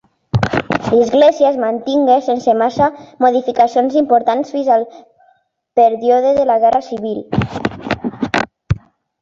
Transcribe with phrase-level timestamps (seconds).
[0.93, 2.87] L'església es mantingué sense massa
[3.25, 4.87] modificacions importants fins al
[5.81, 7.23] període de la Guerra Civil.